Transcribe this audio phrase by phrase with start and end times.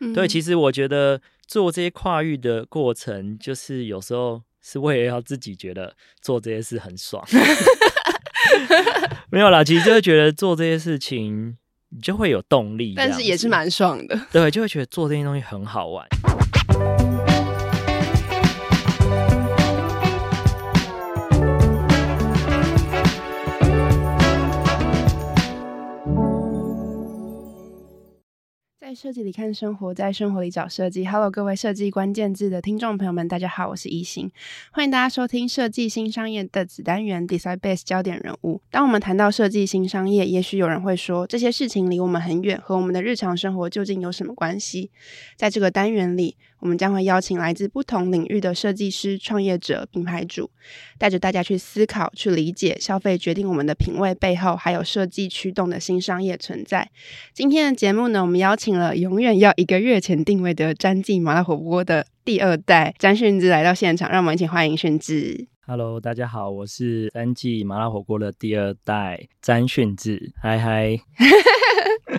[0.00, 7.24] 嗯、对，其实我觉得做这些跨域的过程，就是有时候是为了要自己觉得做这些事很爽。
[9.30, 11.56] 没有啦，其实就会觉得做这些事情，
[11.90, 14.18] 你就会有动力，但是也是蛮爽的。
[14.32, 16.06] 对，就会觉得做这些东西很好玩。
[28.88, 31.04] 在设计里看生活，在生活里找设计。
[31.04, 34.32] Hello，各位设计关键字的听众朋友们，大家好，我是一心，
[34.72, 38.62] 欢迎大家收听设计新商业的子单元 Design Base 焦点人物。
[38.70, 44.90] 当我们谈到设计新商业，也许有人会说，这些事情离我们很远，和我们的日常生活究竟有什么关系？
[45.36, 50.50] 在这个单元里，我们将会邀请来自不同领域的设计师、创业者、品牌主，
[50.98, 56.90] 带着大家去思考、去理解消费决定我们的品味背后，还有设计驱动的新商业存在。
[57.32, 65.46] 今天的节目呢，我们邀请了永远要一个月前定位的詹记麻辣火锅的第二代詹训之来到现场，让我们一起欢迎训之。
[65.66, 70.98] Hello，大家好，我是詹记麻辣火锅的第二代詹迅智，嗨嗨。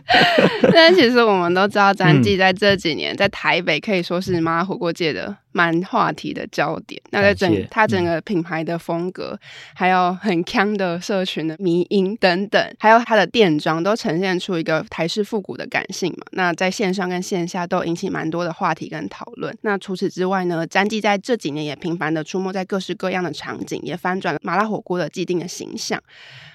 [0.73, 7.01] 但其实我们都知道，詹记在这几年在台北可以说是麻辣火锅界的蛮话题的焦点。
[7.11, 9.37] 那在整它整个品牌的风格，
[9.73, 16.25] 还有很锵的社群的迷因等等，还有它的店装，都呈现出一个台式复古的感性嘛。
[16.31, 19.55] 那在线上跟线下都引起蛮多的话题跟讨论。
[19.61, 26.01] 那除此之外呢，詹记在这几年也频繁的出没在各式各样的场景，也翻转了麻辣火锅的既定的形象。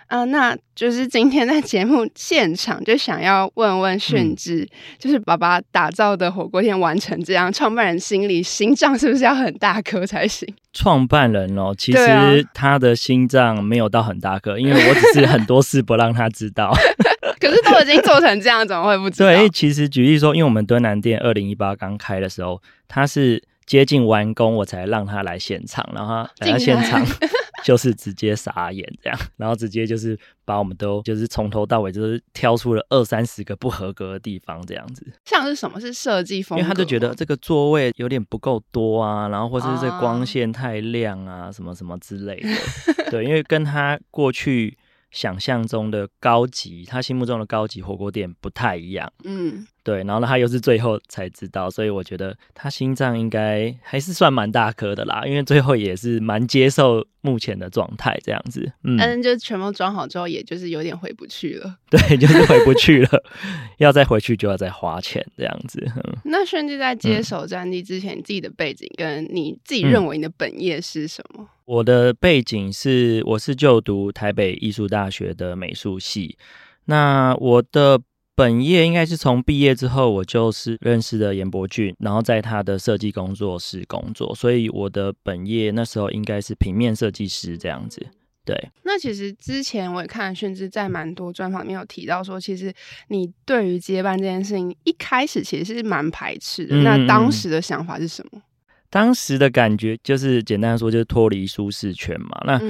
[0.06, 10.46] 啊、呃，那就是今天在节目现场就想要问问迅智，嗯、就是爸爸打造的火锅店完成这样，创办人心里心脏是不是要很大颗才行？
[10.72, 16.72] 创办人哦，其实他的心脏没有到很大颗，啊、因为我只是很多事不让他知道。
[17.40, 19.28] 可是都已经做成这样，怎么会不知道？
[19.28, 27.04] 对，其实举例说，因为我们敦南店二零一八刚开的时候，他是接近完工我才让他来现场，然后他来到现场。
[27.64, 35.02] 就是直接傻眼这样，然后直接就是把我们都就是从头到尾就是挑出了二三十个不合格的地方这样子。
[35.24, 36.62] 像是什么是设计风格？
[36.62, 42.50] 因为他就觉得这个座位有点不够多啊，然后或者是这光线太亮啊，什么什么之类的。
[43.10, 44.76] 对，因为跟他过去
[45.14, 49.10] 想象中的高级，他心目中的高级火锅店不太一样。
[49.24, 49.66] 嗯。
[49.84, 58.72] 对，然后呢，他又是最后才知道，所以我觉得他心脏应该还是算蛮大颗的啦，因为最后也是蛮接受目前的状态这样子。
[58.82, 61.76] 嗯，但是就全部装好之后，也就是有点回不去了。
[61.90, 63.22] 对，就是回不去了，
[63.76, 65.78] 要再回去就要再花钱这样子。
[65.96, 71.46] 嗯，那甚至在接手战地之前，你自己的背景跟你自己认为你的本业是什么？
[71.66, 76.36] 嗯，我的背景是，我是就读台北艺术大学的美术系，
[76.86, 78.00] 那我的。
[78.36, 88.04] 本业应该是从毕业之后，我就是认识的严伯俊，然后在他的设计工作室工作，所以我的本业那时候应该是平面设计师这样子。
[88.44, 92.74] 对，那其实之前我也看了迅智在蛮多专访里面有提到说，其实
[93.06, 96.74] 你对于接班这件事情一开始其实是蛮排斥的。
[96.74, 98.42] 嗯、那当时的想法是什么？
[98.94, 102.40] 当时的感觉就是简单说，就是脱离舒适圈嘛。
[102.46, 102.60] 那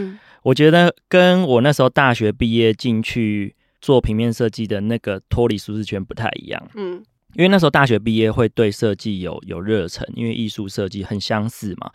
[0.43, 3.55] 我觉得跟我那时候大学毕业进去。
[3.85, 11.91] 做平面设计的那个脱离舒适圈不太一样，嗯，因为那时候大学毕业会对设计有有热忱，因为艺术设计很相似嘛。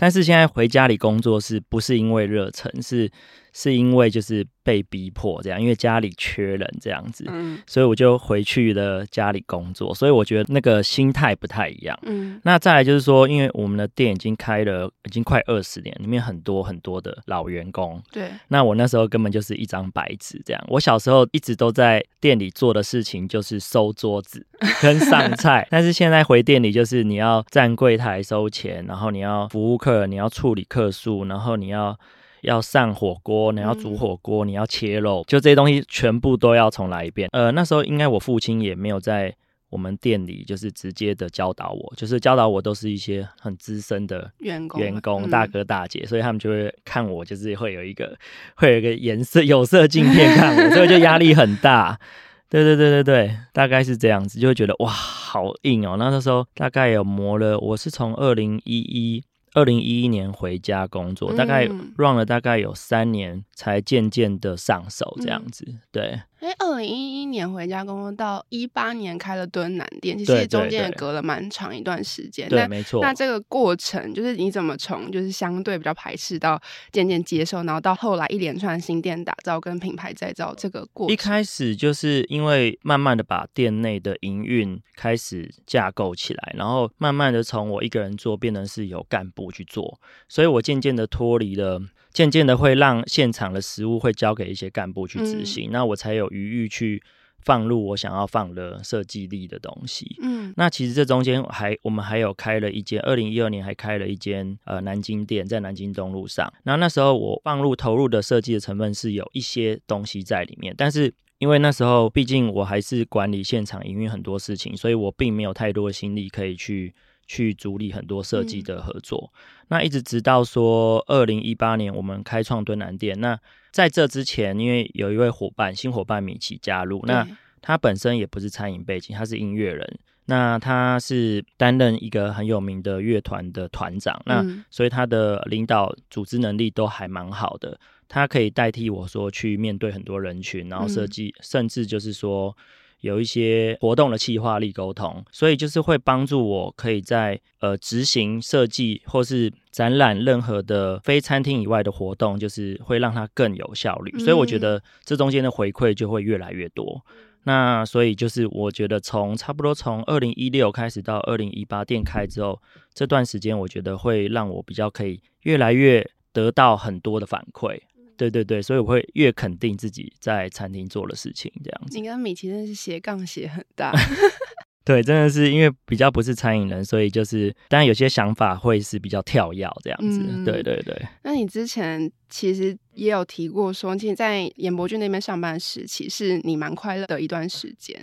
[0.00, 2.72] 但是现在回家里工作是不是因为热忱？
[2.80, 3.12] 是
[3.52, 4.46] 是因为就是。
[4.62, 9.92] 被逼迫这样，因为家里缺人这样子，嗯，所以我就回去了家里工作。
[9.92, 12.38] 所以我觉得那个心态不太一样，嗯。
[12.44, 18.30] 那再来就是说，因为我们的店已经开了已经快二十年，里面很多很多的老员工，对。
[18.48, 20.62] 那我那时候根本就是一张白纸这样。
[20.68, 24.46] 我小时候一直都在店里做的事情就是收桌子
[24.82, 31.98] 跟上菜， 但是现在回店里就是你要站柜台收钱，然后你要服务客人，你要处理客诉，然后你要。
[32.42, 37.28] 要上火锅，你要煮火锅，嗯、你要切肉，就这些东西全部都要重来一遍。
[37.32, 39.30] 呃，那时候应该我父亲也没有在
[39.68, 48.16] 我们店里，就是直接的教导我，就是教导我都是一些很资深的员工、员工大哥大姐，嗯、所以他们就会看我，就是会有一个
[48.54, 52.00] 会有一个颜色有色镜片看我，所以就压力很大。
[52.48, 55.96] 对对对对对，大概是这样子，就会觉得哇，好硬哦。
[55.98, 59.22] 那那时候大概有磨了，我是从二零一一。
[59.54, 61.66] 二零一一年回家工作，大概
[61.96, 65.64] run 了大概有三年，才渐渐的上手这样子。
[65.68, 72.48] 嗯、对，哎，二零一一年回家工作，到一八年开了敦南店，其实中间也隔了蛮长一段时间。
[72.48, 73.02] 对，没错。
[73.02, 76.60] 那这个过程，就是你怎么从就是相对比较排斥，到
[76.92, 81.12] 渐渐接受，然后到后来一连串新店打造跟品牌再造这个过程。
[81.12, 91.82] 一开始就是因为慢慢的把店内的营运开始架构起来，然后慢慢的从我一个人做，变成是有干部去做，所以我渐渐的脱离了。
[92.12, 97.02] 渐渐的会让现场的食物会交给一些干部去执行，嗯、那我才有余裕去
[97.38, 100.16] 放入我想要放的设计力的东西。
[100.20, 106.52] 嗯，那其实这中间还我们还有开了一间，二零一二年还开了一间呃南京店，在南京东路上。
[106.64, 116.92] 然后那时候我放入投入的设计的成分是有一些东西在里面，但是因为那时候毕竟我还是管理现场营运很多事情，所以我并没有太多的心力可以去。
[117.32, 123.20] 去主理很多设计的合作，嗯、那一直直到说二零一八年我们开创敦南店。
[123.20, 123.38] 那
[123.70, 127.24] 在这之前，因为有一位伙伴新伙伴米奇加入，那
[127.62, 137.78] 他本身也不是餐饮背景，他是音乐人，那他是担任一个很有名的乐团的团长，那所以他的领导组织能力都还蛮好的，
[138.08, 142.56] 他可以代替我说去面对很多人群，然后设计，嗯、甚至就是说。
[143.00, 154.18] 有一些活动的企划力沟通，所以就是会帮助我可以在呃执行设计或是展览任何的非餐厅以外的活动，就是会让它更有效率。
[154.18, 157.02] 所以我觉得这中间的回馈就会越来越多。
[157.10, 162.60] 嗯、那所以就是我觉得从差不多从二零一六开始到二零一八店开之后，
[162.92, 167.80] 这段时间我觉得会让我比较可以越来越得到很多的反馈。
[168.20, 171.96] 对对对，所以我会越肯定自己在餐厅做的事情，这样子。
[171.96, 173.92] 你跟米奇真的是斜杠斜很大。
[174.84, 180.20] 对，真的是因为比较不是餐饮人，所以就是当然有些想法会是比较跳跃这样子。
[180.22, 181.00] 嗯、对对对。
[181.22, 187.98] 那你之前其实也有提过说，其实，在严伯俊那边上班时期是你蛮快乐的一段时间。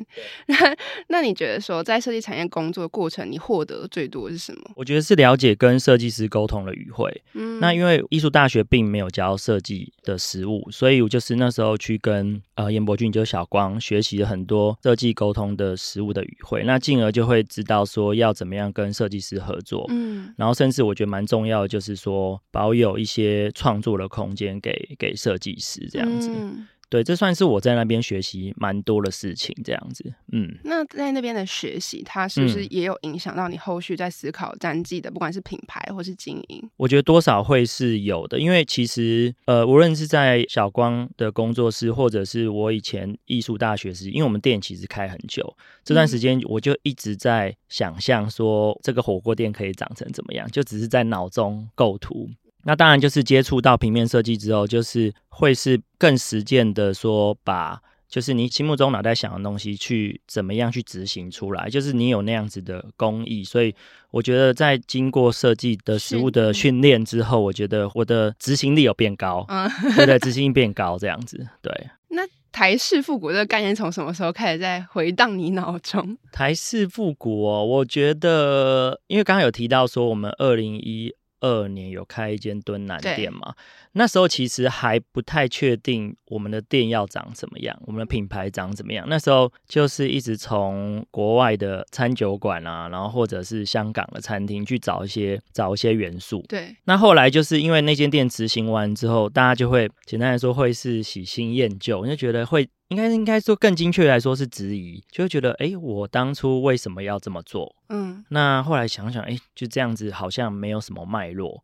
[0.47, 0.55] 那
[1.09, 4.71] 那你觉得说，在设计产业工作的过程，你获得最多的是什么？
[4.75, 7.21] 我觉得是了解跟设计师沟通的语汇。
[7.33, 16.63] 嗯，那因为艺术大学并没有教设计的实务，所以我就是那时候去跟呃严伯俊就是小光学习了很多设计沟通的实务的语汇。
[16.65, 19.85] 那进而就会知道说要怎么样跟设计师合作。
[19.89, 30.57] 嗯，然后甚至我觉得蛮重要的就是说保有一些创作的空间给给设计师这样子，嗯、对，这算是我在那边学习蛮多的事情这样子，嗯。
[30.63, 36.69] 那在那边的学习，它是不是也有影响到你后续在思考战绩的，不管是品牌或是经营？
[36.77, 52.29] 我觉得多少会是有的，因为其实呃，无论是在小光的工作室，或者是我以前艺术大学时，因为我们店其实开很久，这段时间我就一直在想象说这个火锅店可以长成怎么样，就只是在脑中构图。
[52.67, 63.41] 那当然就是接触到平面设计之后，就是会是更实践的说，把就是你心目中脑袋想的东西去怎么样去执行出来，就是你有那样子的工艺。
[63.41, 63.73] 所以
[64.11, 71.47] 我觉得在经过设计的实物的训练之后，我觉得我的执行力有变高，嗯，对对，执行力变高这样子。
[71.61, 71.71] 对。
[72.11, 72.21] 那
[72.51, 76.17] 台式复古这个概念从什么时候开始在回荡你脑中？
[76.33, 81.15] 台式复古哦，我觉得因为刚刚有提到说我们二零一。
[81.39, 83.53] 二年有开一间敦南店嘛？
[83.93, 89.05] 那时候其实还不太确定我们的店要长怎么样，我们的品牌长怎么样。
[89.09, 96.43] 那时候就是一直从国外的餐酒馆啊，然后或者是香港的餐厅去找一些找一些元素。
[96.47, 96.75] 对。
[96.85, 102.67] 那后来就是因为那间店执行完之后，大家就会简单来说会是喜新厌旧，就觉得会。
[102.89, 107.75] 应该应该说更精确来说是质疑，就会觉得哎，我当初为什么要这么做？
[107.89, 111.63] 嗯，那后来想想，哎，就这样子好像没有什么脉络，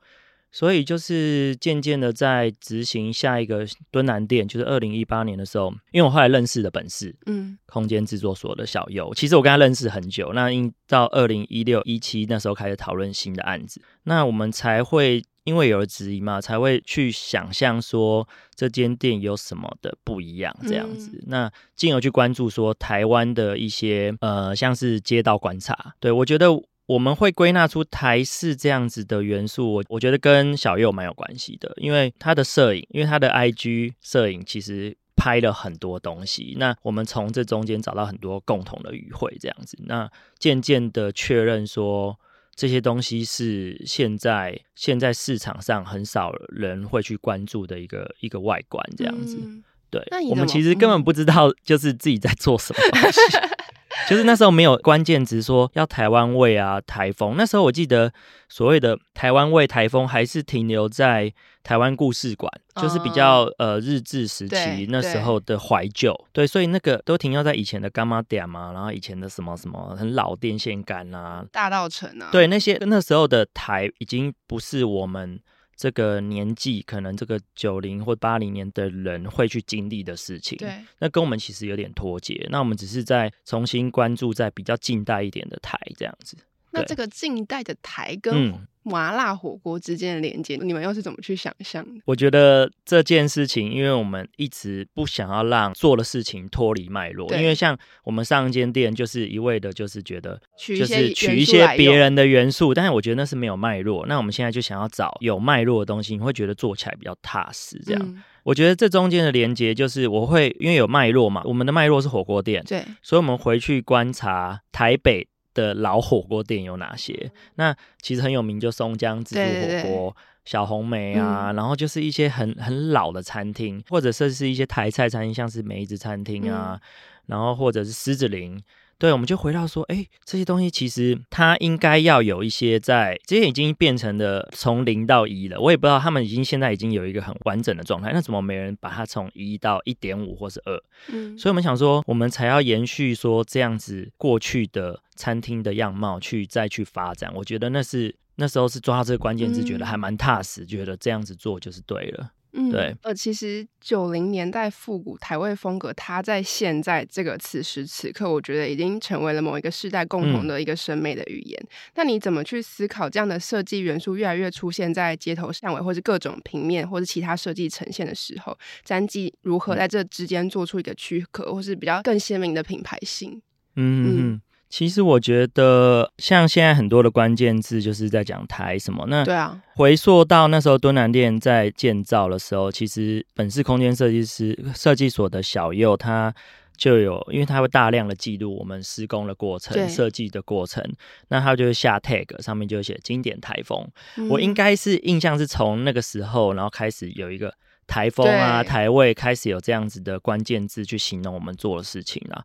[0.51, 15.24] 所以就是渐渐的在执行下一个敦南店，就是二零一八年的时候，因为我后来认识的本事，嗯，空间制作所的小优，其实我跟他认识很久，那因到二零一六一七那时候开始讨论新的案子，那我们才会。
[15.44, 25.96] 因为有了质疑嘛，才会去想象说这间店有什么的不一样这样子，嗯、那进而去关注说台湾的一些呃，像是街道观察。
[26.00, 26.48] 对，我觉得
[26.86, 40.10] 我们会归纳出台式这样子的元素，我我觉得跟小右蛮有关系的，因为他的摄影，因为他的 IG 摄影其实拍了很多东西，那我们从这中间找到很多共同的语汇这样子，那
[40.40, 42.18] 渐渐的确认说。
[42.55, 53.19] 这些东西是现在现在市场上很少人会去关注的一个一个外观这样子，嗯、对，我们其实根本不知道就是自己在做什么东西。
[54.10, 57.36] 就是那时候没有关键词说要台湾味啊，台风。
[57.38, 58.12] 那时候我记得
[58.50, 61.33] 所谓的台湾味台风还是停留在
[61.63, 66.13] 台湾故事馆，就是比较呃日治时期那时候的怀旧。
[66.31, 75.39] 对，所以那个都停留在以前的干妈店嘛，然后以前的什么什么很老电线杆啊，大道城啊，对，那些那时候的台已经不是我们。
[75.75, 82.48] 这个年纪可能这个九零或八零年的人会去经历的事情，对，那跟我们其实有点脱节。
[82.50, 86.38] 那我们只是在重新关注在比较近代一点的台这样子。
[86.74, 88.53] 那这个近代的台跟
[88.86, 92.01] 麻辣火锅之间的连接，嗯，你们又是怎么去想象的？
[92.03, 104.06] 我觉得这件事情，因为我们一直不想要让做的事情脱离脉络，因为像我们上一间店，就是一味的，就是觉得就是取一些别人的元素，但是我觉得那是没有脉络。
[104.06, 107.80] 那我们现在就想要找有脉络的东西，你会觉得做起来比较踏实。
[107.86, 115.25] 这样，嗯，我觉得这中间的连接，就是我会因为有脉络嘛，我们的脉络是火锅店，对，所以我们回去观察台北。
[115.53, 117.31] 的老火锅店有哪些？
[117.55, 126.81] 那其实很有名，就松江自助火锅、小红梅啊、嗯，然后就是一些很很老的餐厅，或者甚至是一些台菜餐厅，像是梅子餐厅啊、嗯，
[127.27, 128.62] 然后或者是狮子林。
[129.03, 135.60] 对，我们就回到说，哎，这些东西其实它应该要有一些在，这些已经变成了从零到一了。
[135.60, 140.81] 我也不知道他们已经现在已经有一个很完整的状态，那怎么没人把它从一到一点五或是二？
[141.10, 147.29] 嗯，所以我们想说，我们才要延续说这样子过去的餐厅的样貌去再去发展。
[147.36, 152.31] 我觉得那是那时候是抓到这个关键字，觉得还蛮踏实，觉得这样子做就是对了。
[152.55, 161.60] 嗯，对，呃，其实九零年代复古台味风格，它在现在这个此时此刻，我觉得已经成为了某一个世代共同的一个审美的语言。
[161.95, 173.41] 那、嗯、你怎么去思考这样的设计元素越来越出现在街头巷尾，或是各种平面，或是其他设计呈现的时候，詹记如何在这之间做出一个区隔，或是比较更鲜明的品牌性？
[173.75, 174.33] 嗯。
[174.33, 174.41] 嗯
[174.74, 179.06] 其实我觉得，像现在很多的关键字就是在讲台什么。
[179.08, 186.34] 那对啊，回溯到那时候敦南店在建造的时候，其实本市空间设计师设计所的小右他
[186.75, 190.84] 就有，因为他会大量的记录我们施工的过程、设计的过程，
[191.27, 193.88] 那他就会下 tag 上面就写经典台风。
[194.18, 197.53] 嗯、我应该是印象是从那个时候，然后开始有一个
[197.86, 202.44] 台风啊、台位，开始有这样子的关键字去形容我们做的事情啊。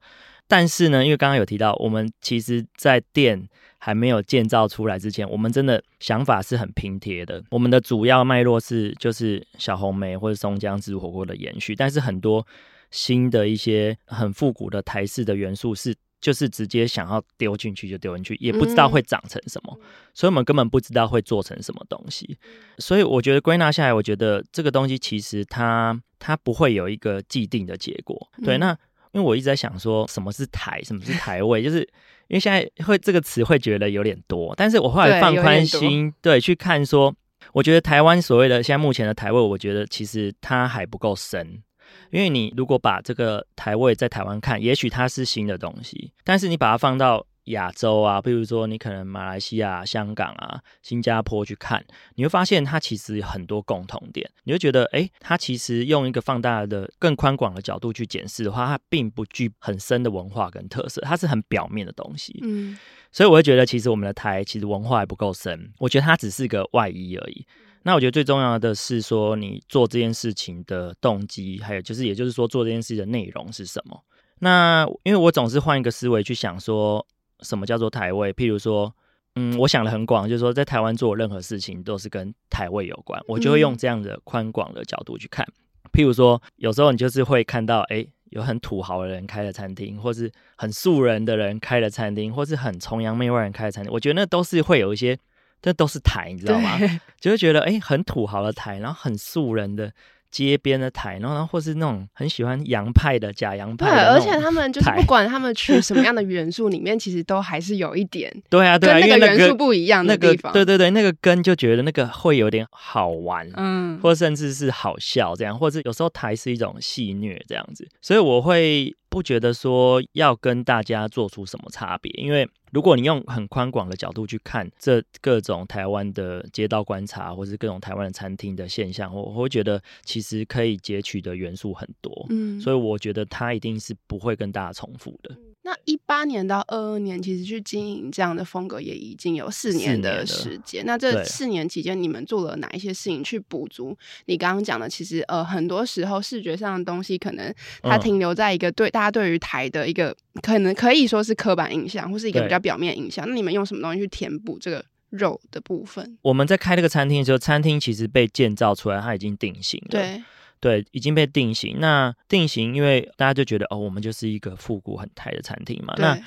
[0.48, 7.44] 但是呢，因为刚刚有提到，我们其实，在店还没有建造出来之前，我们真的想法是很拼贴的。
[7.50, 12.44] 我们的主要脉络是就是小红梅或者松江自助火锅的延续，但是很多
[12.90, 19.78] 新的一些很复古的台式的元素是，就是直接想要丢进去就丢进去，也不知道会长成什么，
[20.14, 22.38] 所以我们根本不知道会做成什么东西。
[22.78, 28.30] 所以我觉得归纳下来，我觉得这个东西其实它它不会有一个既定的结果。
[28.42, 28.74] 对，那。
[29.12, 31.80] 因为我一直在想说，什么是台，什么是台位，就是
[32.28, 37.14] 因为现在会这个词会觉得有点多，但是我后来放宽心，对，对，去看说，
[37.52, 41.62] 我觉得台湾所谓的现在目前的台位，我觉得其实它还不够深，
[42.10, 47.24] 因为你如果把这个台位在台湾看，也许它是新的东西，但是你把它放到。
[47.50, 54.30] 亚洲啊，譬如说你可能马来西亚、香港啊、新加坡去看，你会发现它其实有很多共同点。
[54.44, 62.38] 你会觉得，哎，它其实用一个放大的、更宽广的角度去检视的话，它并不具很深的文化跟特色，它是很表面的东西。
[62.42, 62.78] 嗯，
[63.12, 65.72] 所以我会觉得，其实我们的台其实文化还不够深。
[65.78, 67.46] 我觉得它只是个外衣而已。
[67.82, 74.02] 那我觉得最重要的是说，你做这件事情的动机，还有就是，也就是说，做这件事的内容是什么？
[74.40, 77.06] 那因为我总是换一个思维去想说。
[77.40, 78.32] 什么叫做台味？
[78.32, 78.94] 譬如说，
[79.36, 85.46] 嗯，我想的很广，就是说，在台湾做任何事情都是跟台味有关，我就会用这样的宽广的角度去看。
[85.46, 85.90] 嗯。
[85.92, 95.18] 譬如说，有时候你就是会看到，哎，有很土豪的人开的餐厅，或是很素人的人开的餐厅，或是很崇洋媚外人开的餐厅，我觉得那都是会有一些，
[95.62, 96.78] 这都是台，你知道吗？
[97.20, 99.92] 就会觉得，哎，很土豪的台，然后很素人的。
[100.30, 122.48] 街边的台，然后或是那种很喜欢洋派的假洋派的，对，而且他们就是不管他们取什么样的元素，里面其实都还是有一点， 对啊，对啊，跟那个元素不一样的地方，那个，对对对，那个根就觉得那个会有点好玩，嗯，或甚至是好笑这样，或者有时候台是一种戏虐这样子，所以我会不觉得说要跟大家做出什么差别，因为。
[122.70, 135.34] 如果你用很宽广的角度去看这各种台湾的街道观察，或是各种台湾的餐厅的现象，我会觉得其实可以截取的元素很多，嗯，所以我觉得它一定是不会跟大家重复的。
[135.68, 140.82] 那一八年到二二年，其实去经营这样的风格也已经有四年的时间。
[140.86, 143.94] 那这四年期间，你们做了哪一些事情去补足
[144.24, 144.88] 你刚刚讲的？
[144.88, 153.28] 其实呃，很多时候视觉上的东西，可能它停留在一个对、嗯、大家对于台的一个可能可以说是刻板印象，或是一个比较表面印象。
[153.28, 156.16] 那你们用什么东西去填补这个肉的部分？
[156.22, 159.88] 我们在开那个餐厅的时候，餐厅其实被建造出来，它已经定型了。
[159.90, 160.22] 对。
[160.60, 161.78] 对，已经被定型。
[161.80, 165.94] 那定型，因为大家就觉得哦，我们就是一个复古很台的餐厅嘛。
[165.98, 166.18] 那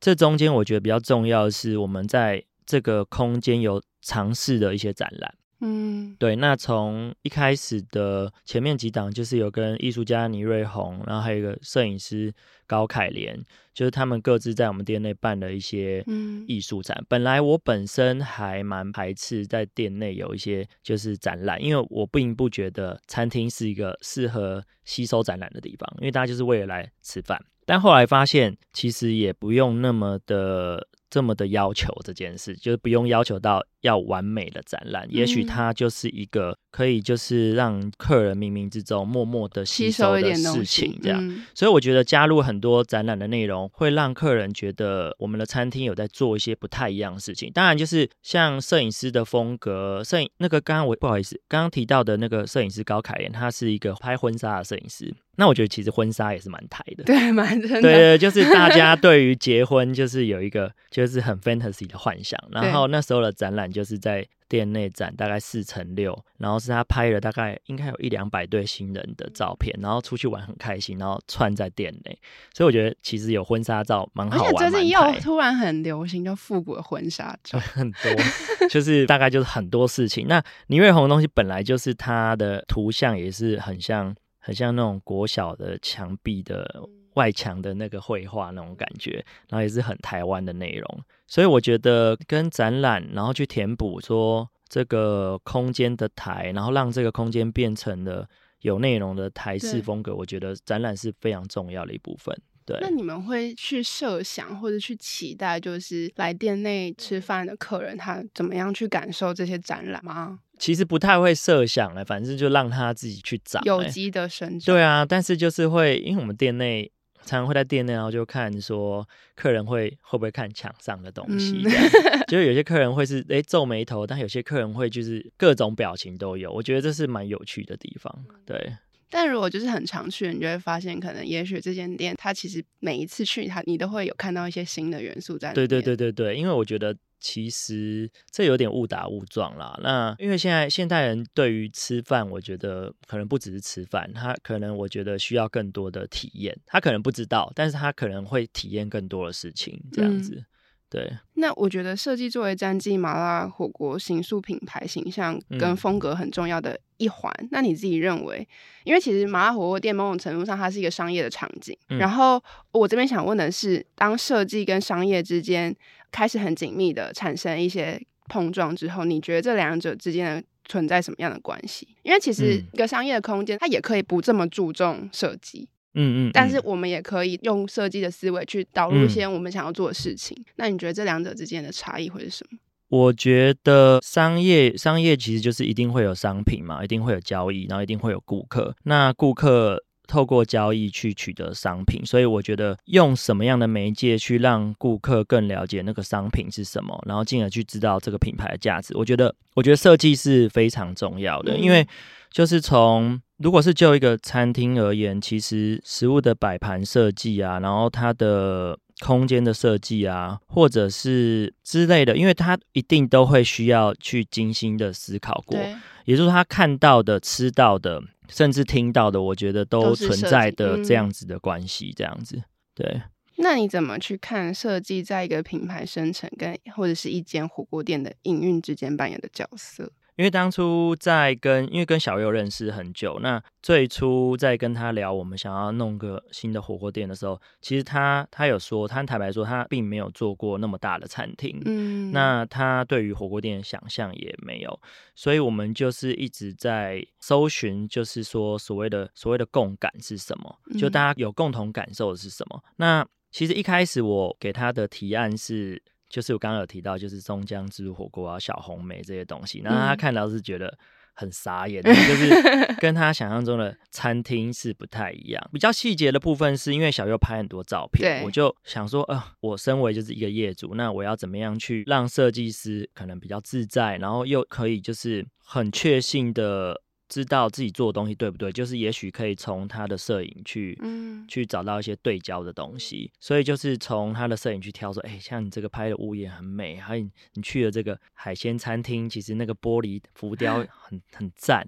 [0.00, 5.34] 这中间我觉得比较重要的是，我们在这个空间有尝试的一些展览。
[5.64, 6.36] 嗯，对。
[6.36, 12.34] 那从一开始的前面几档，就是有跟艺术家倪瑞红，然后还有一个摄影师
[12.66, 13.42] 高凯莲。
[13.72, 16.04] 就是他们各自在我们店内办了一些
[16.46, 16.94] 艺术展。
[17.00, 17.06] 嗯。
[17.08, 27.42] 本来我本身还蛮排斥在店内有一些就是展览，因为我并不觉得餐厅是一个适合吸收展览的地方，因为大家就是为了来吃饭。
[27.72, 35.06] 但后来发现，其实也不用那么的这么的要求这件事，就是不用要求到要完美的展览。
[35.08, 41.44] 也许它就是一个可以就是让客人冥冥之中默默的吸收的事情，这样。
[41.54, 43.52] 所以我觉得加入很多展览的内容。
[43.72, 47.50] 会让客人觉得我们的餐厅有在做一些不太一样的事情。
[47.52, 55.14] 当然，就是像摄影师的风格，摄影那个刚刚我不好意思，刚刚提到的那个摄影师高凯莲，他是一个拍婚纱的摄影师。
[55.36, 57.82] 那我觉得其实婚纱也是蛮台的，对，蛮真的。
[57.82, 62.38] 对对，就是大家对于结婚就是有一个就是很 fantasy 的幻想。
[62.50, 64.26] 然后那时候的展览就是在。
[64.52, 72.18] 店内展大概四乘六，然后是他拍了大概应该有一两百对新人的照片，然后出去玩很开心，然后串在店内，
[72.52, 74.46] 所以我觉得其实有婚纱照蛮好玩。
[74.46, 80.26] 而且最近又突然很流行，就复古的婚纱照很多，就是大概就是很多事情。
[80.28, 86.82] 那倪瑞红的东西本来就是他的图像也是很像很像那种国小的墙壁的
[87.14, 91.00] 外墙的那个绘画那种感觉，然后也是很台湾的内容。
[91.26, 98.26] 所以我觉得跟展览，然后去填补说这个空间的台，然后让这个空间变成了
[98.60, 102.34] 有内容的台式风格，我觉得展览是非常重要的一部分。
[102.64, 110.38] 对，那你们会去设想或者去期待，就是来店内吃饭的客人他怎么样去感受这些展览吗？
[110.58, 114.74] 其实不太会设想了，反正就让他自己去找有机的生长。
[114.74, 116.90] 对啊，但是就是会，因为我们店内。
[117.24, 128.76] 常常会在店内，然后就看说客人会会不会看墙上的东西，嗯、就是有些客人会是诶皱眉头，但有些客人会就是各种表情都有，我觉得这是蛮有趣的地方，对。
[129.08, 135.68] 但如果就是很常去，你就会发现，可能也许这间店它其实每一次去它，你都会有看到一些新的元素在里面。
[135.68, 136.96] 对对对对对，因为我觉得。
[137.22, 139.78] 其实这有点误打误撞啦。
[139.82, 146.58] 那因为现在现代人对于吃饭，我觉得可能不只是吃饭，他可能我觉得需要更多的体验。
[146.66, 150.34] 他可能不知道，但是他可能会体验更多的事情，这样子。
[150.34, 150.46] 嗯
[150.92, 157.32] 对，那我觉得设计作为詹记麻辣火锅形塑品牌形象跟风格很重要的一环。
[157.38, 158.46] 嗯、那你自己认为，
[158.84, 161.74] 因为其实麻辣火锅店某种程度上它是一个商业的场景。
[161.88, 162.38] 嗯、然后
[162.72, 165.74] 我这边想问的是，当设计跟商业之间
[166.12, 171.88] 开始很紧密的产生一些碰撞之后，你觉得这两者之间的存在什么样的关系？
[172.04, 175.68] 因为其实一个商业的空间，它也可以不这么注重设计。
[175.94, 180.34] 嗯嗯，嗯，但是我们也可以用设计的思维去导入一些我们想要做的事情。
[180.38, 182.58] 嗯、那你觉得这两者之间的差异会是什么？
[182.88, 188.74] 我觉得商业商业其实就是一定会有商品嘛，一定会有交易，然后一定会有顾客。
[188.84, 198.94] 那顾客透过交易去取得商品，所以我觉得用什么样的媒介去让顾客更了解那个商品是什么，然后进而去知道这个品牌的价值。
[198.94, 201.86] 我觉得，我觉得设计是非常重要的，嗯、因为
[202.30, 203.18] 就是从。
[203.38, 215.58] 如果是就一个餐厅而言，其实食物的摆盘设计啊，然后它的空间的设计啊，或者是之类的，因为他一定都会需要去精心的思考过。
[216.04, 222.36] 也就是说，他看到的、吃到的，甚至听到的，我觉得都存在的这样子的关系，这样子。
[222.36, 223.02] 嗯、对。
[223.36, 229.90] 那你怎么去看设计在一个品牌生成跟或者是一间火锅店的营运之间扮演的角色？
[230.22, 244.80] 因为当初在跟，因为跟小佑认识很久，那最初在跟他聊我们想要弄个新的火锅店的时候，其实他他有说，他坦白说他并没有做过那么大的餐厅，嗯，那他对于火锅店的想象也没有，
[245.16, 252.62] 所以我们就是一直在搜寻，就是说所谓的所谓的共感是什么，就大家有共同感受的是什么。
[252.64, 255.82] 嗯，那其实一开始我给他的提案是。
[256.12, 260.78] 就是我刚刚有提到，就是松江自助火锅啊、小红梅这些东西，那他看到是觉得
[261.14, 262.28] 很傻眼，就是
[262.78, 265.42] 跟他想象中的餐厅是不太一样。
[265.50, 276.82] 比较细节的部分是因为小优拍很多照片，我就想说，呃，我身为就是一个业主，那我要怎么样去让设计师可能比较自在，然后又可以就是很确信的。
[277.12, 283.12] 知道自己做的东西对不对，就是也许可以从他的摄影去，嗯，去找到一些对焦的东西。
[283.20, 291.62] 所以就是从他的摄影去挑说，哎、欸，像你这个拍的屋檐很美，还有你去的这个海鲜餐厅，其实那个玻璃浮雕 很很赞。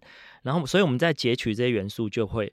[0.44, 2.50] 然后，所以我们在截取这些元素就会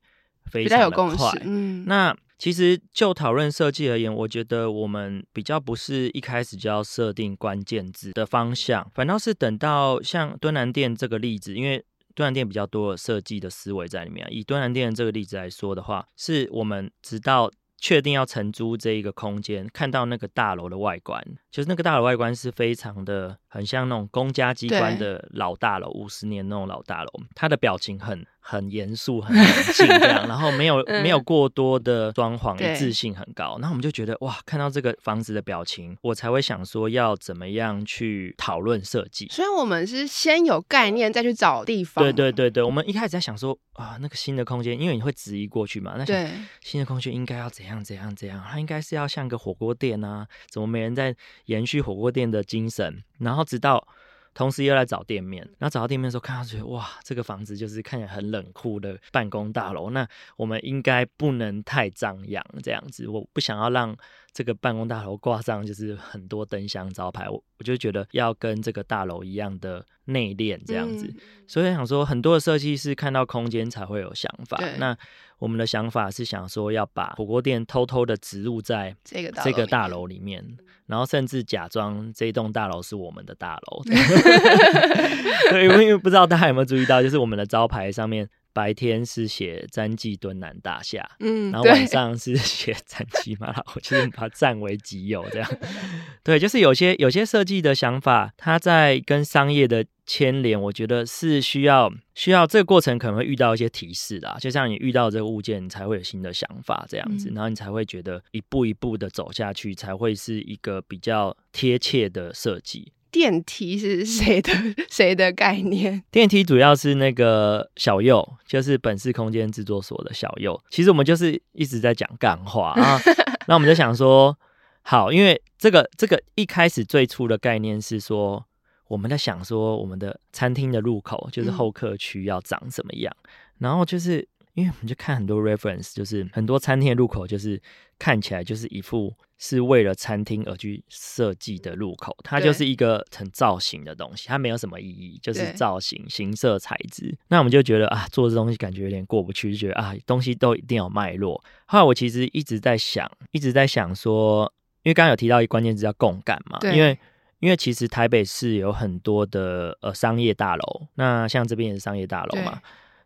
[0.51, 1.32] 非常的快。
[1.45, 11.82] 嗯，那其实就讨论设计而言，我觉得我们比较不是一开始就要设定关键字的方向，反倒是等到像敦南店这个例子，因为。
[12.15, 14.28] 敦南店比较多的设计的思维在里面。
[14.30, 28.26] 以敦南店这个例子来说的话，是我们直到确定要承租这一个空间，看到那个大楼的外观，其实那个大楼外观是非常的很像那种公家机关的老大楼，五十年那种老大楼，他的表情很。
[28.44, 33.56] 很严肃、很冷静这样，然后没有、嗯、没有过多的装潢，一致性很高。
[33.60, 39.28] 然后我们就觉得哇，看到这个房子的表情，我才会想说要怎么样去讨论设计。
[39.28, 42.04] 所以我们是先有概念，再去找地方。
[42.04, 53.04] 对对对对，我们一开始在想说啊，那个新的空间，因为你会质疑过去嘛，那想新的空间应该要怎样怎样怎样，它应该是要像个火锅店啊，怎么没人在延续火锅店的精神？
[53.20, 53.88] 然后直到。
[54.34, 59.89] 同时又来找店面，然后找到店面的时候，看到觉得哇，这个房子就是看起来很冷酷的办公大楼。
[59.89, 63.93] 那我们应该不能太张扬这样子，我不想要让
[64.32, 67.30] 这个办公大楼挂上就是很多灯箱招牌。
[67.30, 71.08] 我我就觉得要跟这个大楼一样的内敛这样子。
[71.08, 74.58] 嗯、所以想说，很多的设计师看到空间才会有想法。
[74.77, 74.97] 那
[75.41, 80.45] 我们的想法是想说要把火锅店偷偷的植入在这个大楼里面。
[80.86, 83.82] 然后甚至假装这栋大楼是我们的大楼
[85.49, 95.50] 对，因为不知道大家有没有注意到，就是我们的招牌上面白天是写詹记敦南大厦，嗯，然后晚上是 写詹记麻辣火，就是把它占为己有这样。
[96.24, 99.86] 对，就是有些有些设计的想法，它在跟商业的。
[100.04, 112.92] 牵连，我觉得是需要需要这个过程可能会遇到一些提示啦，就像你遇到这个物件，你才会有新的想法这样子，嗯、然后你才会觉得一步一步的走下去，才会是一个比较贴切的设计。
[113.12, 114.52] 电梯是谁的
[114.89, 116.04] 谁的概念？
[116.10, 120.60] 电梯主要是那个小右，就是本市空间制作所的小右。
[120.69, 123.00] 其实我们就是一直在讲干话啊，
[123.47, 124.38] 那我们就想说，
[124.82, 128.45] 好，因为这个这个一开始最初的概念是说。
[128.88, 133.15] 我们在想说，我们的餐厅的入口就是候客区要长什么样？
[133.24, 137.58] 嗯、然后就是因为我们就看很多 reference，就是很多餐厅的入口就是
[137.97, 147.17] 看起来就是一副是为了餐厅而去设计的入口，它就是一个很造型的东西，它没有什么意义，就是造型、形色、材质。
[147.27, 151.43] 那我们就觉得啊，做这东西感觉有点过不去，就觉得啊，东西都一定有脉络。
[151.65, 156.97] 后来我其实一直在想，一直在想说，因为刚刚有提到一个关键字叫共感嘛，因为。
[157.41, 162.62] 因为其实台北市有很多的呃商业大楼，那像这边也是商业大楼嘛。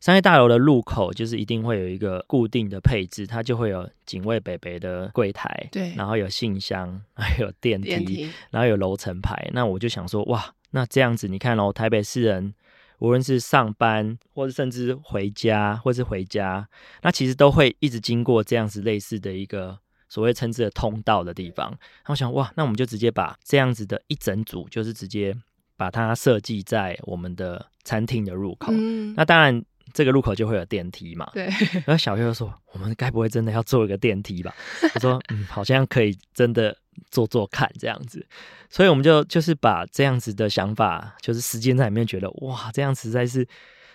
[0.06, 9.50] 商业大楼的入口就是一定会有一个固定的配置，它就会有警卫北北的柜台，对，然后有信箱， 还有电梯，电梯然后有楼层牌。
[9.52, 12.54] 那我就想说，哇，那这样子你看哦，台北市人
[13.00, 16.70] 无论是上班，或者甚至回家，或是回家，
[17.02, 19.80] 那其实都会一直经过这样子类似的一个。
[20.08, 25.36] 所谓称之的通道的地方，然后我想哇，那我们就直接把这样子的一整组，就是直接
[25.76, 28.72] 把它设计在我们的餐厅的入口。
[28.72, 31.30] 嗯、那当然，这个路口就会有电梯嘛。
[31.34, 31.46] 对。
[31.46, 34.54] 然后小佑说：“我们该不会真的要做一个电梯吧？”
[34.96, 36.76] 我说：“嗯，好像可以真的
[37.12, 38.26] 做做看这样子。”
[38.70, 43.48] 所以我们就就是把这样子的想法，就是时间在里面，觉得哇，这样实在是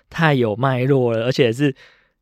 [0.09, 1.75] 太有脉络了，而且是。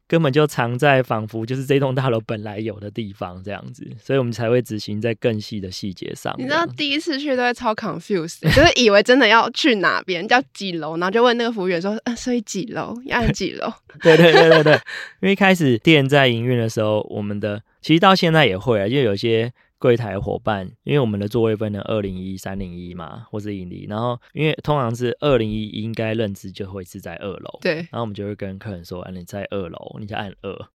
[0.09, 6.35] 根本就藏在仿佛就是这栋大楼本来有的地方这样子，所以我们才会执行在更细的细节上。
[6.39, 12.95] 你知道第一次去都会超 confused，就是以为真的要去哪边叫几楼，然后就问那个服务员说：“嗯、呃，所以几楼？
[13.05, 13.71] 要按几楼？
[14.03, 14.73] ”对对对对对，
[15.21, 19.53] 因为一开始店在营运的时候，我们的其实到现在也会啊，因为有些。
[19.79, 30.69] 柜台伙伴，因为我们的座位分成二零一、三零一嘛，或是引力，然后因为通常是二零一应该认知就会是在二楼，对，然后我们就会跟客人说，啊，你在二楼，你就按二，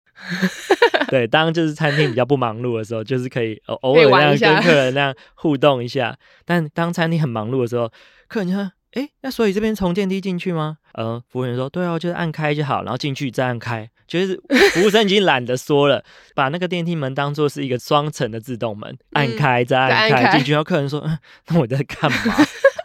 [1.08, 7.90] 对，当就是餐厅比较不忙碌的时候，就是可以偶偶尔那样跟客人那样互动一下，但当餐厅很忙碌的时候，
[8.28, 8.70] 客人就说。
[8.92, 10.78] 哎，那所以这边从电梯进去吗？
[10.94, 13.88] 呃，服务员说，对哦，就是按开就好，然后进去再按开。
[14.06, 14.40] 就是
[14.74, 20.52] 服务生已经懒得说了，把那个电梯门当做是一个双层的自动门，按开再按开进去。
[20.52, 22.18] 然后客人说，嗯， 那我在干嘛？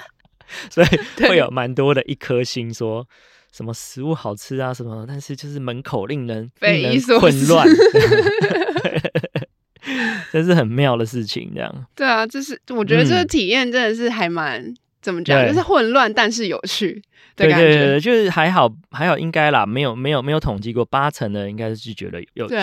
[0.69, 0.87] 所以
[1.27, 3.07] 会有蛮多的一颗心说。
[3.51, 7.65] 什么食物好吃啊什么，但是就是门口令人令人混乱，
[10.29, 11.85] 这是很妙的事情，这样。
[11.95, 16.99] 对啊，就是我觉得这个体验真的是还蛮、嗯、怎么讲，就是混乱但是有趣
[17.35, 17.67] 的感觉。
[17.67, 22.55] 对对对，就是还好还好，应该啦，没有没有没有统计过，八成的人应该是觉得有趣，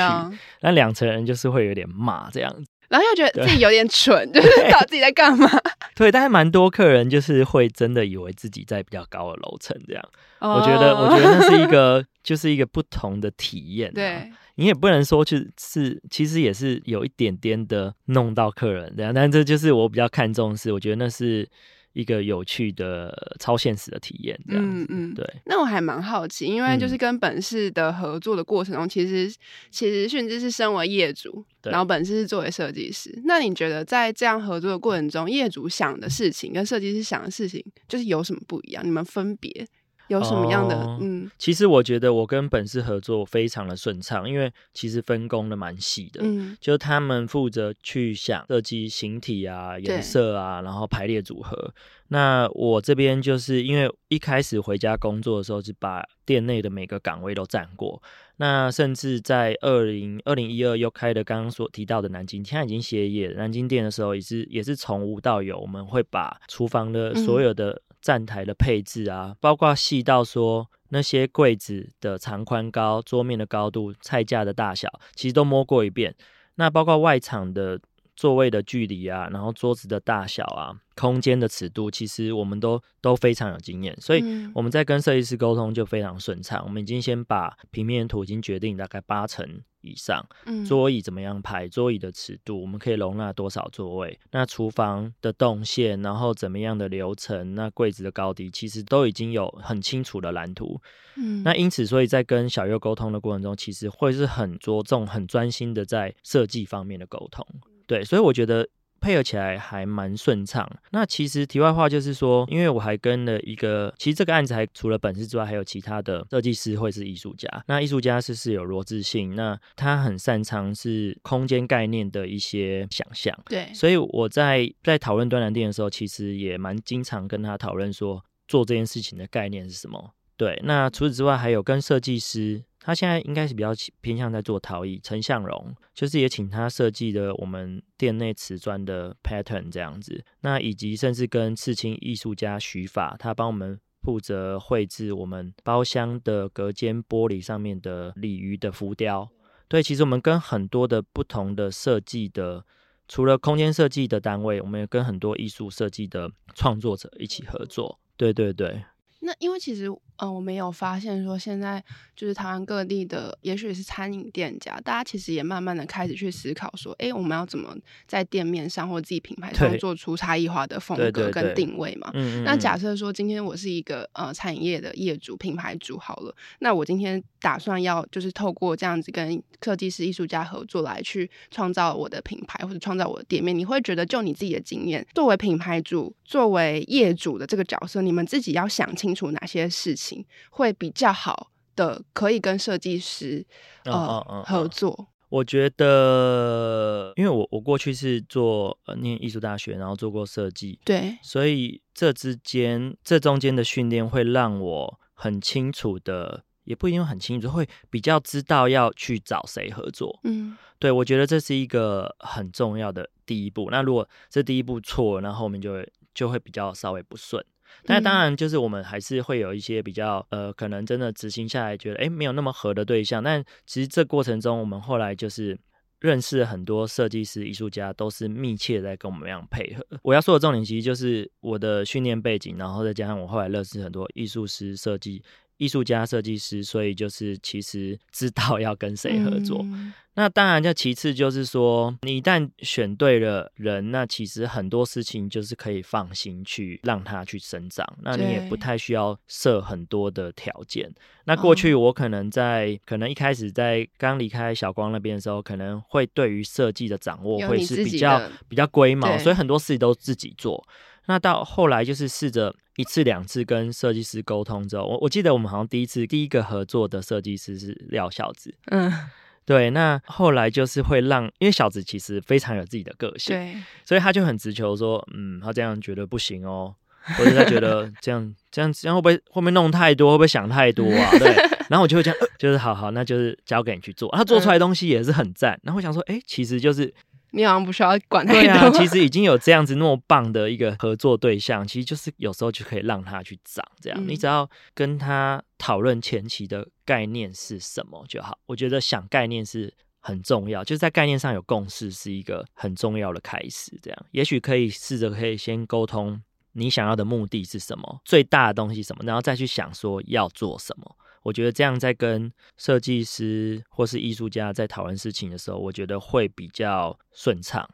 [0.60, 2.64] 那两成人就是会有点骂这样子。
[2.88, 5.48] 然后又觉得自己有点蠢，就是不知道自己在干嘛。
[5.94, 10.04] 对，但是蛮多客人就是会真的以为自己在比较高的楼层这样。
[10.40, 10.56] Oh.
[10.56, 13.94] 我觉得，我觉得那是一 个，就是一个不同的体验啊。
[13.94, 21.48] 对，你也不能说去是，其实也是有一点点的弄到客人这样，但这就是我比较看重的是，我觉得那是。
[21.92, 25.24] 一个有趣的超现实的体验，这样嗯嗯，对。
[25.46, 29.34] 那我还蛮好奇，因为就是跟本市的合作的过程中，嗯、其实
[29.70, 33.20] 其实迅之是身为业主，然后本市是作为设计师。
[33.24, 38.84] 那你觉得在这样合作的过程中，业主想的事情跟设计师想的事情，就是有什么不一样？
[38.84, 39.66] 你们分别？
[40.12, 40.76] 有什么样的？
[40.76, 46.20] 哦、嗯，其实我觉得我跟本市合作非常的顺畅，因为其实分工的蛮细的。
[46.22, 51.74] 嗯，就他们负责去想设计形体啊、颜色啊，然后排列组合。
[52.08, 58.02] 那我这边就是因为一开始回家工作的时候，是把店内的每个岗位都站过。
[58.36, 63.28] 那甚至在二零二零一二又开的刚刚所提到的南京，现在已经歇业。
[63.28, 67.80] 南京店的时候也是也是从无到有，我们会把厨房的所有的、嗯。
[68.02, 76.14] 站台的配置啊，包括细到说那些柜子的长宽高、桌面的高度、菜架的大小，其实都摸过一遍。
[76.56, 77.80] 那包括外场的
[78.14, 80.76] 座位的距离啊，然后桌子的大小啊。
[80.94, 84.22] 空间的尺度，其实我们都都非常有经验，所以
[84.54, 86.60] 我们在跟设计师沟通就非常顺畅。
[86.60, 100.80] 嗯、我们已经先把平面图已经决定大概八成以上，嗯、桌椅怎么样排，桌椅的尺度，我们可以容纳多少座位，那厨房的动线，然后怎么样的流程，那柜子的高低，其实都已经有很清楚的蓝图。
[101.16, 107.46] 嗯，那因此，所以在跟小优沟通的过程中，其实会是很着重、很专心的在设计方面的沟通。
[107.86, 108.68] 对，所以我觉得。
[109.02, 110.66] 配合起来还蛮顺畅。
[110.92, 117.48] 那其实题外话就是说，因为我还跟了一个，其实这个案子还除了本市之外，还有其他的设计师会是艺术家。
[117.66, 123.36] 那艺术家是是有罗志信，那他很擅长是空间概念的一些想象。
[123.46, 130.12] 对，所以我在在讨论端南店的时候，其实也蛮经常跟他讨论说，做这件事情的概念是什么。
[130.36, 132.62] 对，那除此之外，还有跟设计师。
[132.82, 149.30] 他现在应该是比较偏向在做陶艺，陈向荣就是也请他设计的我们店内瓷砖的 pattern 这样子，那以及甚至跟刺青艺术家许法，他帮我们负责绘制我们包厢的隔间玻璃上面的鲤鱼的浮雕。
[149.68, 152.64] 对，其实我们跟很多的不同的设计的，
[153.06, 157.98] 除了空间设计的单位，我们也跟很多艺术设计的创作者一起合作。
[158.16, 158.82] 对对对。
[159.22, 159.90] 那因为其实。
[160.18, 161.82] 嗯，我们有发现说，现在
[162.14, 172.12] 就是台湾各地的，也许是餐饮店家，大家其实也慢慢的开始去思考说，哎，我们要怎么在店面上或自己品牌上做出差异化的风格跟定位嘛？
[172.44, 190.24] 那假设说今天我是一个呃餐饮业的业主、品牌主好了，那我今天打算要就是透过这样子跟设计师、艺术家合作来去创造我的品牌或者创造我的店面，你会觉得就你自己的经验，作为品牌主、作为业主的这个角色，你们自己要想清楚哪些事情？
[190.50, 193.44] 会比较好的，可以跟设计师
[193.84, 195.08] 呃、合作。
[195.28, 210.20] 我觉得，因为我我过去是做呃念艺术大学，然后做过设计，对，所以这之间这中间的训练会让我很清楚的，也不一定很清楚，会比较知道要去找谁合作。
[210.24, 213.68] 嗯，对，我觉得这是一个很重要的第一步。
[213.70, 217.44] 那如果这第一步错了，那后面就会就会比较稍微不顺。
[217.84, 223.22] 但当然，就是我们还是会有一些比较呃，可能真的执行下来觉得诶没有那么合的对象。
[223.22, 225.58] 但其实这过程中，我们后来就是
[225.98, 229.84] 认识了很多设计师、艺术家，都是密切在跟我们一样配合。
[230.02, 235.22] 我要说的重点，其实就是我的训练背景，然后再加上我后来认识很多艺术师、设计。
[235.62, 239.60] 艺术家、设计师，所以就是其实 知道要跟谁合作。
[239.62, 247.86] 嗯、那当然，就其次就是说，你一旦选对了人，那其实很多事情就是可以放心去让他去生长。
[248.02, 250.92] 那你也不太需要设很多的条件。
[251.26, 260.66] 那过去我可能在、哦、可能一开始在刚离开小光那边的时候，可能会对于设计的掌握会是比较比较龟毛，所以很多事情都自己做。
[261.06, 268.92] 那到后来就是试着一次两次跟设计师沟通之后，我我记得我们好像第一次第一个合作的设计师是廖小子，嗯，
[269.44, 269.70] 对。
[269.70, 276.74] 那后来就是会让，因为小子其实非常有自己的个性，对，所以他就很直球说，嗯，他这样觉得不行哦。
[277.18, 281.10] 或者他觉得 这样这样这样会不会会不会弄太多，会不会想太多啊？
[281.18, 281.34] 对，
[281.68, 284.08] 然后我就会这样，呃、就是好好，那就是交给你去做。
[284.12, 285.58] 他做出来的东西也是很赞。
[285.64, 286.94] 然后我想说，哎、欸，其实就是
[287.32, 288.42] 你好像不需要管太多。
[288.42, 293.98] 对啊，其实已经有这样子那么棒的一个合作对象，其实就是有时候就可以让他去长这样。
[294.00, 298.38] 嗯、你只要跟他讨论前期的概念是什么就好。
[298.46, 299.74] 我觉得想概念是。
[300.04, 303.78] 很重要，就是在概念上有共识是一个很重要的开始。
[303.80, 306.20] 这样，也许可以试着可以先沟通
[306.54, 310.96] 你想要的目的是什么，最大的东西什么，然后再去想说要做什么。
[311.22, 317.68] 我觉得这样在跟设计师或是艺术家在讨论事情的时候，我觉得会比较顺畅。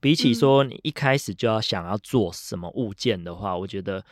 [0.00, 4.04] 比起说你一开始就要想要做什么物件的话，我觉得。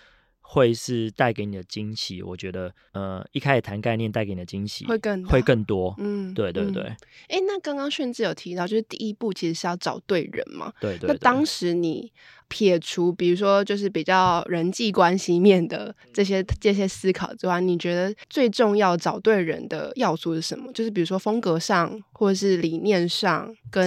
[0.50, 6.84] 会是带给你的惊喜，我觉得，呃，一开始谈概念带给你的惊喜会更会更多，嗯，对对对。
[6.84, 11.08] 哎、嗯，那刚刚炫志有提到，就是第一步其实是要找对人嘛，对，对对。
[11.08, 12.10] 那当时你
[12.48, 20.72] 撇除，比如说就是比较人际关系面的这些这些思考之外，你觉得最重要找对人的要素是什么？
[20.72, 23.86] 就是比如说风格上，或者是理念上，跟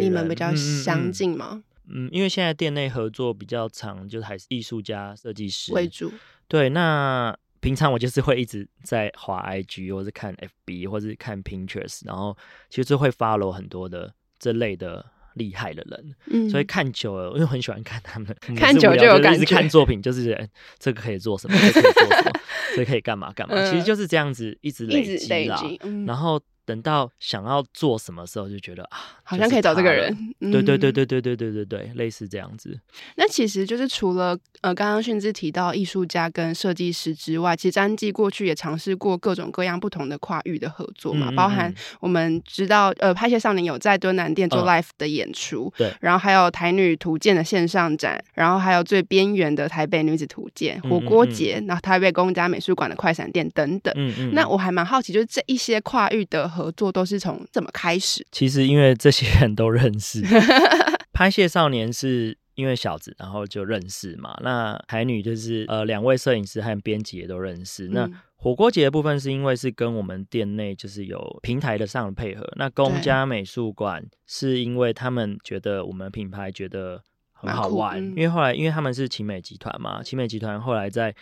[0.00, 1.50] 你们比较相近吗？
[1.52, 6.12] 嗯嗯嗯，因为现在店内合作比较长，就还是艺术家、设计师为主。
[6.48, 10.34] 对，那平常我就是会一直在滑 IG，或是看
[10.66, 12.36] FB，或是看 Pinterest，然后
[12.68, 16.14] 其实会 follow 很多的这类的厉害的人。
[16.26, 18.34] 嗯，所以看久了，因为很喜欢看他们。
[18.56, 19.40] 看久就有感觉。
[19.40, 20.48] 就是看作品，就是
[20.78, 22.40] 这个可以做什么，这个可以做什么，
[22.76, 23.54] 这个可以干嘛干嘛。
[23.54, 25.62] 嗯，其实就是这样子一直累积啦。
[25.82, 26.40] 嗯，然后。
[26.70, 30.16] 等到想要做什么时候，就觉得啊，好像可以找这个人。
[30.38, 32.78] 对对对对对对对对对，类似这样子。
[33.16, 53.92] 那其实就是除了呃，刚刚炫智提到艺术家跟设计师之外，其实詹记过去也尝试过各种各样不同的跨域的合作嘛，包含我们知道呃，拍谢少年有在敦南店做 live 的演出，对，然后还有台女图鉴的线上展，然后还有最边缘的台北女子图鉴火锅节，然后台北公家美术馆的快闪店等等。
[53.96, 54.34] 嗯嗯。
[54.34, 56.50] 那我还蛮好奇，就是这一些跨域的。
[56.50, 58.26] 合作都是从怎么开始？
[58.32, 60.20] 其实因为这些人都认识，
[61.14, 64.36] 拍谢少年是因为小子，然后就认识嘛。
[64.42, 67.86] 那台女就是呃两位摄影师和编辑也都认识。
[67.86, 72.44] 嗯、那火锅节的部分是因为是跟我们店内就是有平台的上的配合。
[72.56, 77.00] 那公家美术馆是因为他们觉得我们品牌觉得
[77.32, 81.14] 很好玩，嗯、因为后来因为他们是奇美集团嘛，奇美集团后来在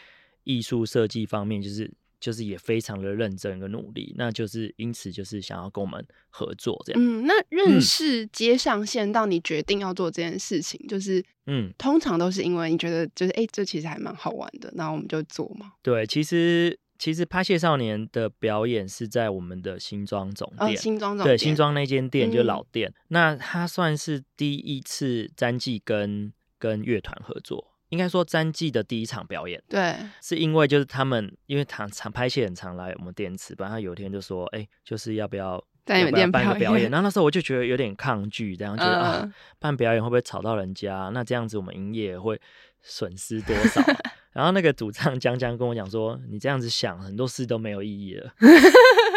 [0.44, 1.92] 艺术设计方面就是。
[2.20, 7.02] 就是也非常的认真跟努力，那就是因此就是想要跟我们合作这样。
[7.02, 15.72] 嗯，那认识接上线到你决定要做这件事情，嗯、就是嗯，通常都是因为你觉得就是哎、欸，这其实还蛮好玩的，那我们就做嘛。
[15.82, 27.74] 对，其实其实拍谢少年的表演是在我们的新庄总店，哦、新庄总店对新庄那间店就老店，嗯、那他算是第一次詹记跟跟乐团合作。
[27.90, 36.90] 应该说詹记的第一场表演，对，是因为就是他们因为常常拍戏很常来我们电池，不然他有一天就说，哎、欸，就是要不要在你们店办个表演？
[36.90, 41.10] 然后那时候我就觉得有点抗拒，这样觉得、嗯、啊，办表演会不会吵到人家？
[41.14, 42.40] 那这样子我们营业会
[42.82, 43.82] 损失多少？
[44.32, 48.30] 然后那个主唱江江跟我讲说，你这样子想很多事都没有意义了。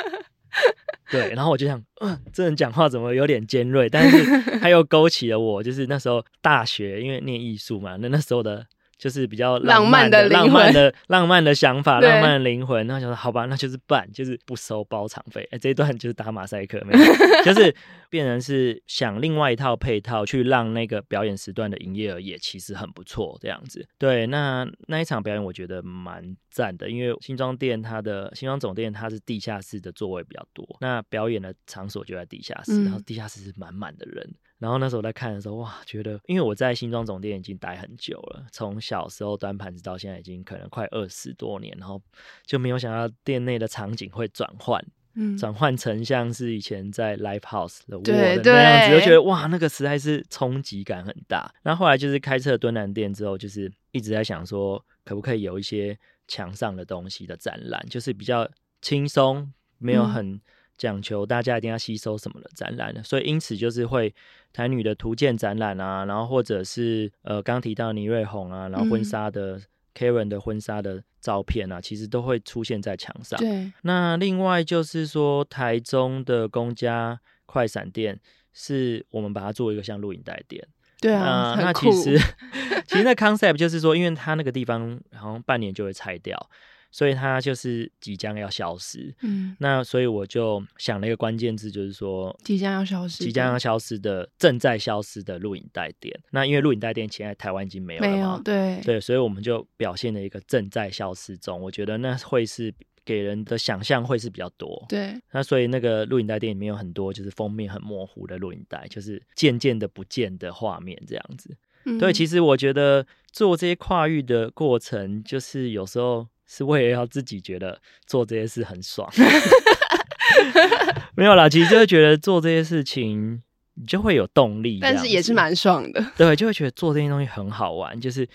[1.12, 3.90] 对，然后我就想，嗯、这人讲话怎么有点尖锐？
[3.90, 8.66] 但是他又勾起了我，就是那时候大学，因为念艺术嘛，那那时候的。
[9.02, 12.86] 就是比较浪漫的、浪漫的、浪漫的想法，浪漫的灵魂。
[12.86, 15.42] 然后想说，好吧，那就是办，就是不收包场费。
[15.50, 17.04] 哎，这一段就是打马赛克，没有，
[17.44, 17.76] 就是
[18.12, 23.84] 变成是想另外一套配套，去让那个表演时段的营业额也其实很不错，这样子。
[23.98, 34.32] 对，那那一场表演我觉得蛮赞的，因为新庄店它的新庄总店它是地下室的座位比较多，那表演的场所就在地下室，然后地下室是满满的人。
[34.62, 42.00] 然后那时候在看的时候，哇，觉得因为我在新庄总店已经待很久了，从小时候端盘子到现在已经可能快二十多年，然后
[42.46, 44.80] 就没有想到店内的场景会转换，
[45.16, 51.52] 嗯，转换成像是以前在 Live House 的我的那样子，对就觉得哇，那个实在是冲击感很大。
[51.64, 55.98] 那后来就是开设敦南店之后，就是一直在想说，可不可以有一些
[56.28, 58.48] 墙上的东西的展览，就是比较
[58.80, 60.40] 轻松，没有很。
[60.82, 64.12] 嗯讲求大家一定要吸收什么的展览的，所以因此就是会
[64.52, 69.62] 台女的图鉴展览啊，然后或者是呃刚提到倪瑞红啊，然后婚纱的
[69.94, 73.40] Karen 的婚纱的照片啊，嗯、其实都会出现在墙上。
[73.40, 78.20] 对，那另外就是说台中的公家快闪店，
[78.52, 80.68] 是我们把它做一个像录影带店。
[81.00, 82.18] 对啊，呃、那其实
[82.90, 86.50] 其实那 concept 就是说，因为它那个地方好像半年就会拆掉。
[86.92, 89.14] 所以它就是即将要消失。
[89.22, 96.14] 嗯，那所以我就想了一个关键字，就是说即将要消失，即将要消失的正在消失的录影带店。
[96.32, 101.60] 那因为录影带店现在台湾已经没有了嘛，没有，对对，所以我们就表现了一个正在消失中。
[101.60, 102.74] 我觉得那会是
[103.04, 104.86] 给人的想象会是比较多。
[104.88, 111.56] 对，那所以那个录影带店里面有很多就是封面很模糊的录影带，就是渐渐的不见的画面这样子。
[111.86, 119.10] 嗯、对，其实我觉得做这些跨域的过程，就是有时候是为了要自己觉得做这些事很爽。
[121.16, 123.42] 没有啦，其实就会觉得做这些事情，
[123.76, 126.12] 你就会有动力，但是也是蛮爽的。
[126.18, 128.28] 对，就会觉得做这些东西很好玩，就是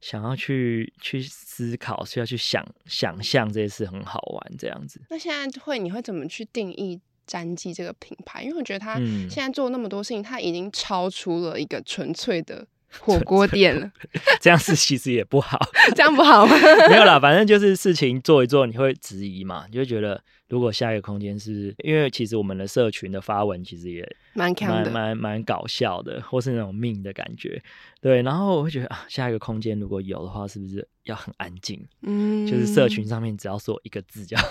[0.00, 5.00] 想要去去思考，需要去想想象这些事很好玩这样子。
[5.10, 8.44] 那现在会你会怎么去定义詹记这个品牌？
[8.44, 8.98] 因为我觉得他
[9.28, 12.64] 现在做那么多事情，他已经超出了一个纯粹的。
[13.00, 13.90] 火锅店了，
[14.40, 15.58] 这样是其实也不好，
[15.94, 16.54] 这样不好吗？
[16.88, 27.62] 没有啦，反正就是事情做一做，你会质疑嘛，你就觉得如果下一个空间是，因为其实我们的社群的发文其实也蛮蛮蛮蛮搞笑的，或是那种命的感觉，
[28.00, 28.22] 对。
[28.22, 31.84] 然后我会觉得啊，下一个空间如果有的话，是不是要很安静？
[32.02, 34.46] 嗯，就是社群上面只要说一个字就好，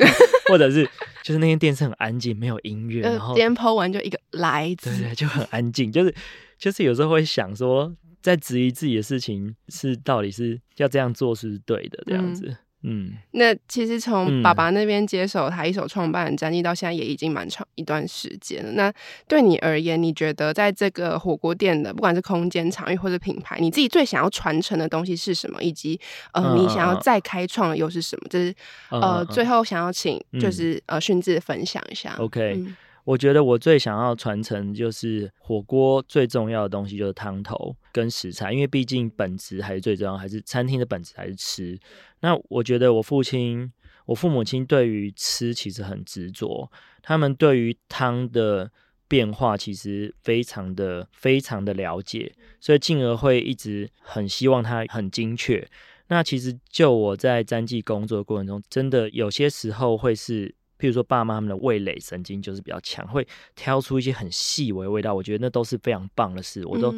[0.50, 0.88] 或者是
[1.24, 6.14] 就是那间店是很安静，没有音乐，然后今天 po 完就一个来字，对对，就很安静，就是
[6.58, 7.94] 就是有时候会想说。
[8.24, 12.48] 在质疑自己的事情是到底是要这样做是是对的这样子，
[12.82, 18.72] 嗯，嗯，那其实从爸爸那边接手他一手创办詹记到现在也已经蛮长一段时间了。
[18.72, 18.94] 那
[19.28, 25.62] 对你而言，你觉得在这个火锅店的不管是空间场域或者品牌，你自己最想要传承的东西是什么？
[25.62, 26.00] 以及
[26.32, 28.28] 呃，你想要再开创的又是什么？
[28.30, 28.56] 就是
[28.90, 32.16] 呃，最后想要请就是呃训志分享一下。
[32.20, 32.66] OK。
[33.06, 41.78] 我觉得我最想要传承就是火锅最重要的东西就是汤头跟食材，因为毕竟本质还是最重要，还是餐厅的本质还是吃。
[42.22, 43.70] 那我觉得我父亲、
[44.06, 48.72] 我父母亲对于吃其实很执着，他们对于汤的
[49.10, 55.68] 变化其实非常的、非常的了解，所以进而会一直很希望它很精确。
[56.08, 60.56] 那其实就我在詹记工作的过程中，真的有些时候会是。
[60.84, 63.26] 譬如说，爸妈他们的味蕾神经就是比较强，会
[63.56, 65.14] 挑出一些很细微的味道。
[65.14, 66.94] 我觉得那都是非常棒的事，我都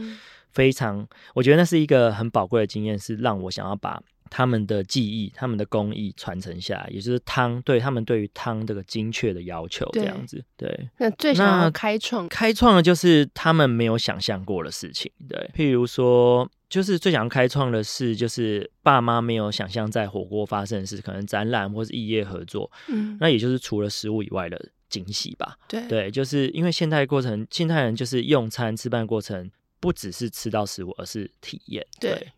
[0.50, 10.44] 非常，嗯、我觉得那是一个很宝贵的经验，是让我想要把他们的技艺、他们的工艺传承下来，也就是汤对他们对于汤这个精确的要求，这样子。
[10.58, 15.12] 对，对那最想要开创开创的就是他们没有想象过的事情。
[15.30, 16.50] 对，譬如说。
[16.70, 22.72] 就是最想要开创的是，就是爸妈没有想象在火锅发生的事，可能展览或是异业合作。
[22.88, 25.58] 嗯，那也就是除了食物以外的惊喜吧。
[25.68, 29.50] 对对，就是因为现代过程，现代人就是用餐吃饭过程，
[29.80, 31.86] 不只是吃到食物，而是体验。
[32.00, 32.12] 对。
[32.12, 32.32] 对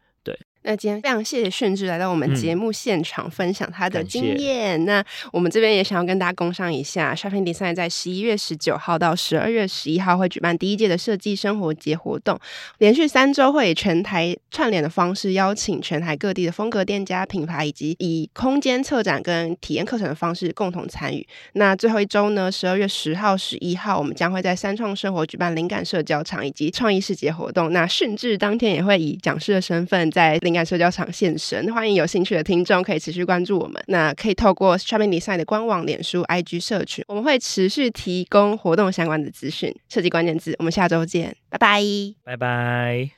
[0.68, 4.78] 那今天非常谢谢顺志来到我们节目现场分享他的经验。
[4.78, 12.38] 嗯、那我们这边也想要跟大家工商一下，Shopping Design 在十一月十九号到十二月十一号会举办第一届的设计生活节活动，
[12.80, 21.26] 连续三周会以全台串联的方式邀请全台各地的风格店家、品牌以及以空间策展跟体验课程的方式共同参与。
[21.54, 27.72] 那最后一周呢，十二月十号、十一号，我们将会在三创生活举办灵感社交场以及创意市集活动。
[27.72, 33.82] 那顺志当天也会以讲师的身份在灵社交场现身，欢迎有兴趣的听众可以持续关注我们。
[33.88, 40.56] 那可以透过 Shopping Design 的官网、脸书、IG 社群，我们会持续提供活动相关的资讯、设计关键字。
[40.60, 41.82] 我们下周见，拜拜，
[42.24, 43.17] 拜拜。